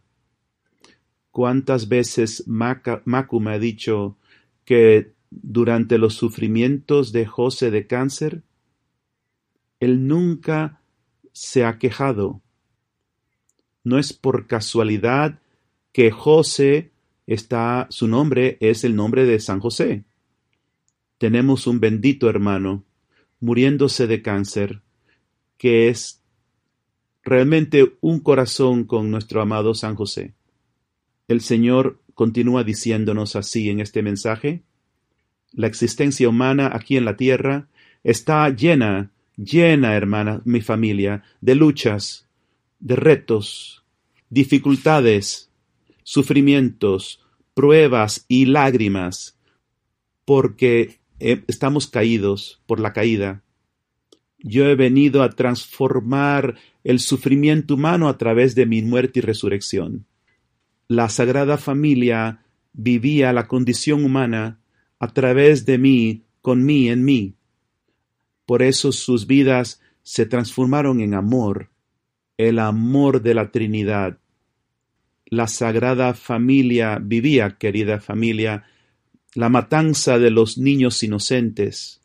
¿Cuántas 1.31 1.89
veces 1.89 2.45
Macu 2.47 3.41
me 3.41 3.53
ha 3.53 3.59
dicho 3.59 4.17
que 4.65 5.13
durante 5.31 5.99
los 5.99 6.15
sufrimientos 6.15 7.13
de 7.13 7.27
José 7.27 7.71
de 7.71 7.87
cáncer, 7.87 8.43
él 9.81 10.07
nunca 10.07 10.81
se 11.33 11.65
ha 11.65 11.79
quejado. 11.79 12.41
No 13.85 13.99
es 13.99 14.13
por 14.13 14.47
casualidad 14.47 15.39
que 15.93 16.11
José 16.11 16.91
está, 17.27 17.87
su 17.91 18.09
nombre 18.09 18.57
es 18.61 18.85
el 18.85 18.97
nombre 18.97 19.27
de 19.27 19.39
San 19.39 19.61
José. 19.61 20.05
Tenemos 21.19 21.67
un 21.67 21.81
bendito 21.81 22.31
hermano 22.31 22.86
muriéndose 23.41 24.07
de 24.07 24.23
cáncer, 24.23 24.83
que 25.59 25.89
es 25.89 26.23
realmente 27.23 27.97
un 28.01 28.21
corazón 28.21 28.85
con 28.85 29.11
nuestro 29.11 29.43
amado 29.43 29.75
San 29.75 29.95
José. 29.95 30.35
El 31.29 31.41
Señor 31.41 32.01
continúa 32.15 32.65
diciéndonos 32.65 33.37
así 33.37 33.69
en 33.69 33.81
este 33.81 34.03
mensaje, 34.03 34.63
la 35.53 35.67
existencia 35.67 36.29
humana 36.29 36.71
aquí 36.73 36.97
en 36.97 37.05
la 37.05 37.17
tierra 37.17 37.69
está 38.05 38.49
llena, 38.51 39.11
llena, 39.37 39.97
hermana, 39.97 40.41
mi 40.45 40.61
familia, 40.61 41.25
de 41.41 41.55
luchas, 41.55 42.27
de 42.79 42.97
retos, 42.97 43.85
dificultades, 44.31 45.51
sufrimientos, 46.03 47.25
pruebas 47.55 48.25
y 48.29 48.47
lágrimas, 48.47 49.39
porque 50.25 50.99
estamos 51.19 51.87
caídos 51.87 52.63
por 52.67 52.81
la 52.81 52.93
caída. 52.93 53.43
Yo 54.39 54.67
he 54.67 54.75
venido 54.75 55.23
a 55.23 55.31
transformar 55.31 56.57
el 56.85 57.01
sufrimiento 57.01 57.75
humano 57.75 58.09
a 58.09 58.19
través 58.19 58.55
de 58.55 58.67
mi 58.67 58.83
muerte 58.83 59.19
y 59.19 59.23
resurrección. 59.23 60.07
La 60.89 61.09
Sagrada 61.09 61.59
Familia 61.59 62.45
vivía 62.73 63.33
la 63.33 63.49
condición 63.49 64.05
humana 64.05 64.61
a 64.99 65.09
través 65.09 65.67
de 65.67 65.79
mí, 65.79 66.23
con 66.43 66.65
mí, 66.65 66.89
en 66.89 67.05
mí. 67.05 67.35
Por 68.45 68.63
eso 68.63 68.93
sus 68.93 69.27
vidas 69.27 69.81
se 70.03 70.27
transformaron 70.27 71.01
en 71.01 71.15
amor, 71.15 71.71
el 72.37 72.59
amor 72.61 73.23
de 73.23 73.35
la 73.35 73.51
Trinidad. 73.51 74.19
La 75.25 75.49
Sagrada 75.49 76.15
Familia 76.15 77.01
vivía, 77.03 77.57
querida 77.59 77.99
familia, 77.99 78.65
la 79.37 79.51
matanza 79.51 80.19
de 80.19 80.31
los 80.31 80.57
niños 80.57 81.03
inocentes. 81.03 82.01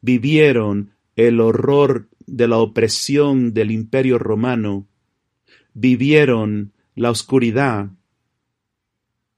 Vivieron 0.00 0.90
el 1.14 1.40
horror 1.40 2.08
de 2.26 2.48
la 2.48 2.58
opresión 2.58 3.54
del 3.54 3.70
imperio 3.70 4.18
romano. 4.18 4.88
Vivieron 5.74 6.72
la 6.96 7.12
oscuridad 7.12 7.90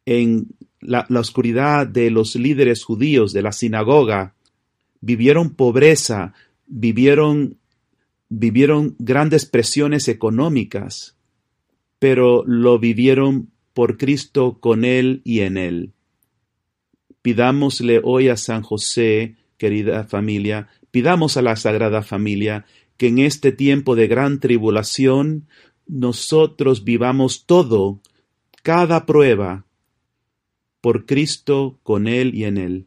en 0.07 0.49
la, 0.81 1.07
oscuridad 1.11 1.87
de 1.87 2.11
los 2.11 2.35
líderes 2.35 2.83
judíos 2.83 3.35
de 3.35 3.43
la 3.43 3.53
sinagoga, 3.53 4.35
vivieron 5.03 5.51
pobreza, 5.51 6.33
vivieron, 6.67 7.59
vivieron 8.31 8.97
grandes 8.99 9.45
presiones 9.45 10.09
económicas, 10.09 11.19
pero 11.99 12.43
lo 12.47 12.79
vivieron 12.79 13.51
por 13.75 13.99
Cristo 13.99 14.59
con 14.61 14.87
Él 14.87 15.21
y 15.25 15.41
en 15.41 15.59
Él. 15.59 15.93
Pidámosle 17.23 18.01
hoy 18.03 18.29
a 18.29 18.37
San 18.37 18.63
José, 18.63 19.37
querida 19.59 20.05
familia, 20.05 20.69
pidamos 20.91 21.37
a 21.37 21.43
la 21.43 21.57
Sagrada 21.57 22.03
Familia 22.03 22.65
que 22.97 23.09
en 23.09 23.19
este 23.19 23.53
tiempo 23.53 23.95
de 23.95 24.09
gran 24.09 24.41
tribulación 24.41 25.49
nosotros 25.87 26.85
vivamos 26.85 27.47
todo, 27.47 28.01
cada 28.63 29.07
prueba, 29.07 29.67
por 30.81 31.05
Cristo, 31.05 31.79
con 31.83 32.07
Él 32.07 32.35
y 32.35 32.45
en 32.45 32.57
Él, 32.57 32.87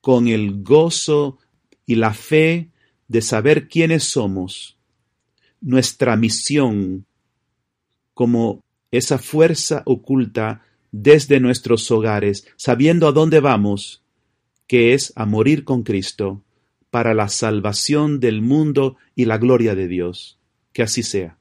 con 0.00 0.28
el 0.28 0.62
gozo 0.62 1.38
y 1.86 1.94
la 1.94 2.12
fe 2.12 2.70
de 3.08 3.22
saber 3.22 3.68
quiénes 3.68 4.04
somos, 4.04 4.78
nuestra 5.60 6.16
misión 6.16 7.06
como 8.12 8.64
esa 8.90 9.18
fuerza 9.18 9.82
oculta 9.86 10.62
desde 10.92 11.40
nuestros 11.40 11.90
hogares, 11.90 12.46
sabiendo 12.56 13.08
a 13.08 13.12
dónde 13.12 13.40
vamos, 13.40 14.02
que 14.66 14.94
es 14.94 15.12
a 15.16 15.26
morir 15.26 15.64
con 15.64 15.82
Cristo, 15.82 16.42
para 16.90 17.14
la 17.14 17.28
salvación 17.28 18.20
del 18.20 18.42
mundo 18.42 18.96
y 19.14 19.26
la 19.26 19.38
gloria 19.38 19.74
de 19.74 19.88
Dios. 19.88 20.38
Que 20.72 20.82
así 20.82 21.02
sea. 21.02 21.37